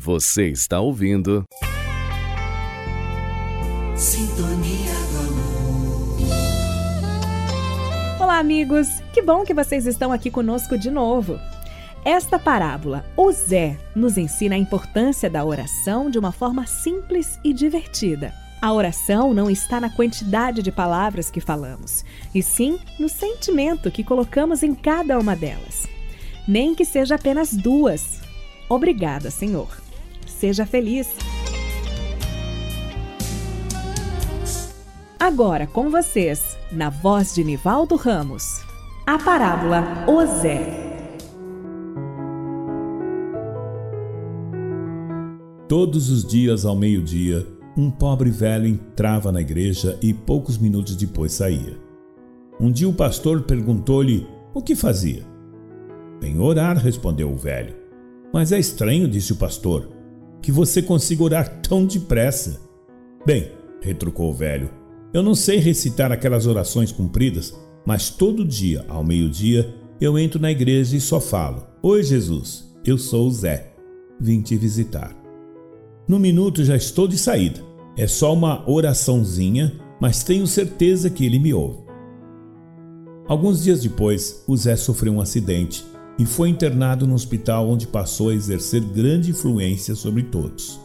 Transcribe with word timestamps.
Você 0.00 0.46
está 0.46 0.78
ouvindo. 0.78 1.44
Sintonia 3.96 4.94
do 5.10 5.18
amor. 5.26 6.20
Olá, 8.20 8.38
amigos! 8.38 8.86
Que 9.12 9.20
bom 9.20 9.42
que 9.42 9.52
vocês 9.52 9.86
estão 9.86 10.12
aqui 10.12 10.30
conosco 10.30 10.78
de 10.78 10.88
novo. 10.88 11.36
Esta 12.04 12.38
parábola, 12.38 13.04
o 13.16 13.32
Zé, 13.32 13.76
nos 13.92 14.16
ensina 14.16 14.54
a 14.54 14.58
importância 14.58 15.28
da 15.28 15.44
oração 15.44 16.08
de 16.08 16.16
uma 16.16 16.30
forma 16.30 16.64
simples 16.64 17.40
e 17.42 17.52
divertida. 17.52 18.32
A 18.62 18.72
oração 18.72 19.34
não 19.34 19.50
está 19.50 19.80
na 19.80 19.90
quantidade 19.90 20.62
de 20.62 20.70
palavras 20.70 21.28
que 21.28 21.40
falamos, 21.40 22.04
e 22.32 22.40
sim 22.40 22.78
no 23.00 23.08
sentimento 23.08 23.90
que 23.90 24.04
colocamos 24.04 24.62
em 24.62 24.76
cada 24.76 25.18
uma 25.18 25.34
delas. 25.34 25.88
Nem 26.46 26.72
que 26.72 26.84
seja 26.84 27.16
apenas 27.16 27.52
duas. 27.52 28.20
Obrigada, 28.68 29.28
Senhor. 29.28 29.87
Seja 30.38 30.64
feliz. 30.64 31.08
Agora 35.18 35.66
com 35.66 35.90
vocês, 35.90 36.56
na 36.70 36.90
voz 36.90 37.34
de 37.34 37.42
Nivaldo 37.42 37.96
Ramos, 37.96 38.62
a 39.04 39.18
parábola 39.18 39.82
O 40.06 40.24
Zé. 40.40 40.86
Todos 45.66 46.08
os 46.08 46.24
dias 46.24 46.64
ao 46.64 46.76
meio-dia, 46.76 47.44
um 47.76 47.90
pobre 47.90 48.30
velho 48.30 48.68
entrava 48.68 49.32
na 49.32 49.40
igreja 49.40 49.98
e 50.00 50.14
poucos 50.14 50.56
minutos 50.56 50.94
depois 50.94 51.32
saía. 51.32 51.76
Um 52.60 52.70
dia 52.70 52.88
o 52.88 52.94
pastor 52.94 53.42
perguntou-lhe 53.42 54.24
o 54.54 54.62
que 54.62 54.76
fazia. 54.76 55.24
Vem 56.20 56.38
orar, 56.38 56.78
respondeu 56.78 57.28
o 57.28 57.36
velho. 57.36 57.74
Mas 58.32 58.52
é 58.52 58.58
estranho, 58.58 59.08
disse 59.08 59.32
o 59.32 59.36
pastor, 59.36 59.97
que 60.42 60.52
você 60.52 60.80
consiga 60.80 61.22
orar 61.22 61.60
tão 61.60 61.84
depressa. 61.84 62.60
Bem, 63.26 63.52
retrucou 63.80 64.30
o 64.30 64.34
velho, 64.34 64.70
eu 65.12 65.22
não 65.22 65.34
sei 65.34 65.58
recitar 65.58 66.12
aquelas 66.12 66.46
orações 66.46 66.92
compridas, 66.92 67.54
mas 67.86 68.10
todo 68.10 68.44
dia, 68.44 68.84
ao 68.88 69.02
meio-dia, 69.02 69.74
eu 70.00 70.18
entro 70.18 70.40
na 70.40 70.50
igreja 70.50 70.96
e 70.96 71.00
só 71.00 71.20
falo: 71.20 71.66
Oi, 71.82 72.02
Jesus, 72.02 72.74
eu 72.84 72.98
sou 72.98 73.26
o 73.26 73.30
Zé, 73.30 73.72
vim 74.20 74.42
te 74.42 74.56
visitar. 74.56 75.16
No 76.06 76.18
minuto 76.18 76.64
já 76.64 76.76
estou 76.76 77.08
de 77.08 77.18
saída. 77.18 77.66
É 77.96 78.06
só 78.06 78.32
uma 78.32 78.68
oraçãozinha, 78.70 79.80
mas 80.00 80.22
tenho 80.22 80.46
certeza 80.46 81.10
que 81.10 81.26
ele 81.26 81.38
me 81.38 81.52
ouve. 81.52 81.80
Alguns 83.26 83.62
dias 83.62 83.82
depois, 83.82 84.44
o 84.46 84.56
Zé 84.56 84.76
sofreu 84.76 85.12
um 85.12 85.20
acidente 85.20 85.84
e 86.18 86.26
foi 86.26 86.48
internado 86.48 87.06
no 87.06 87.14
hospital 87.14 87.68
onde 87.68 87.86
passou 87.86 88.30
a 88.30 88.34
exercer 88.34 88.80
grande 88.80 89.30
influência 89.30 89.94
sobre 89.94 90.24
todos. 90.24 90.80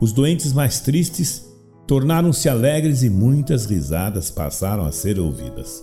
Os 0.00 0.12
doentes 0.12 0.52
mais 0.52 0.80
tristes 0.80 1.48
tornaram-se 1.86 2.48
alegres 2.48 3.02
e 3.02 3.10
muitas 3.10 3.64
risadas 3.64 4.30
passaram 4.30 4.84
a 4.84 4.92
ser 4.92 5.18
ouvidas. 5.18 5.82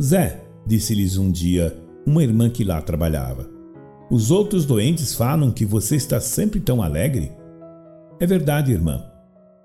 Zé, 0.00 0.42
disse-lhes 0.66 1.16
um 1.18 1.30
dia 1.30 1.76
uma 2.06 2.22
irmã 2.22 2.50
que 2.50 2.64
lá 2.64 2.80
trabalhava, 2.80 3.54
os 4.10 4.30
outros 4.30 4.66
doentes 4.66 5.14
falam 5.14 5.50
que 5.50 5.64
você 5.64 5.96
está 5.96 6.20
sempre 6.20 6.60
tão 6.60 6.82
alegre. 6.82 7.32
É 8.20 8.26
verdade, 8.26 8.70
irmã. 8.70 9.02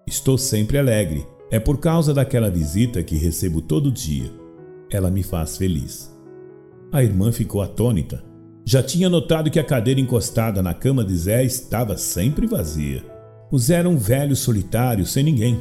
Estou 0.07 0.37
sempre 0.37 0.77
alegre. 0.77 1.27
É 1.51 1.59
por 1.59 1.77
causa 1.77 2.13
daquela 2.13 2.49
visita 2.49 3.03
que 3.03 3.15
recebo 3.15 3.61
todo 3.61 3.91
dia. 3.91 4.31
Ela 4.89 5.11
me 5.11 5.23
faz 5.23 5.57
feliz. 5.57 6.11
A 6.91 7.03
irmã 7.03 7.31
ficou 7.31 7.61
atônita. 7.61 8.23
Já 8.65 8.83
tinha 8.83 9.09
notado 9.09 9.49
que 9.49 9.59
a 9.59 9.63
cadeira 9.63 9.99
encostada 9.99 10.61
na 10.61 10.73
cama 10.73 11.03
de 11.03 11.15
Zé 11.15 11.43
estava 11.43 11.97
sempre 11.97 12.47
vazia. 12.47 13.03
O 13.51 13.57
Zé 13.57 13.75
era 13.75 13.89
um 13.89 13.97
velho 13.97 14.35
solitário, 14.35 15.05
sem 15.05 15.23
ninguém. 15.23 15.59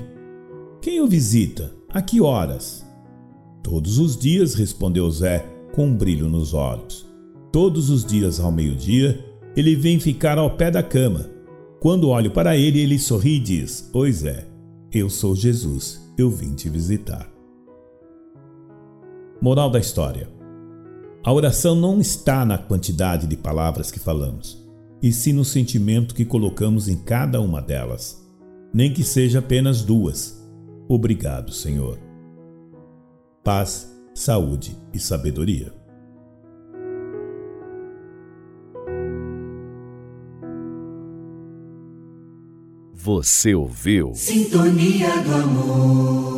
Quem 0.81 1.01
o 1.01 1.07
visita? 1.07 1.73
A 1.89 2.03
que 2.03 2.21
horas? 2.21 2.87
Todos 3.63 3.99
os 3.99 4.17
dias, 4.17 4.55
respondeu 4.55 5.11
Zé, 5.11 5.47
com 5.73 5.87
um 5.87 5.95
brilho 5.95 6.29
nos 6.29 6.55
olhos. 6.55 7.07
Todos 7.51 7.89
os 7.91 8.05
dias 8.05 8.41
ao 8.41 8.53
meio-dia, 8.53 9.25
ele 9.57 9.75
vem 9.75 9.99
ficar 9.99 10.39
ao 10.39 10.51
pé 10.51 10.71
da 10.71 10.83
cama 10.83 11.39
quando 11.81 12.09
olho 12.09 12.33
para 12.33 12.57
ele, 12.57 12.81
ele 12.81 12.99
sorri 12.99 13.37
e 13.37 13.41
diz: 13.41 13.89
Pois 13.93 14.25
é, 14.25 14.47
eu 14.93 15.09
sou 15.09 15.37
Jesus, 15.37 16.01
eu 16.19 16.29
vim 16.29 16.55
te 16.55 16.69
visitar. 16.69 17.31
Moral 19.41 19.71
da 19.71 19.79
história: 19.79 20.29
A 21.29 21.33
oração 21.35 21.77
não 21.77 22.01
está 22.01 22.43
na 22.43 22.57
quantidade 22.57 23.27
de 23.27 23.37
palavras 23.37 23.91
que 23.91 23.99
falamos, 23.99 24.67
e 25.03 25.13
sim 25.13 25.35
no 25.35 25.45
sentimento 25.45 26.15
que 26.15 26.25
colocamos 26.25 26.89
em 26.89 26.97
cada 26.97 27.39
uma 27.39 27.61
delas, 27.61 28.27
nem 28.73 28.95
que 28.95 29.05
seja 29.05 29.41
apenas 29.41 29.83
duas. 29.83 30.43
Obrigado, 30.89 31.53
Senhor. 31.53 31.99
Paz, 33.45 33.95
saúde 34.15 34.75
e 34.91 34.99
sabedoria. 34.99 35.71
Você 42.95 43.55
ouviu? 43.55 44.15
Sintonia 44.15 45.23
do 45.23 45.35
amor. 45.35 46.38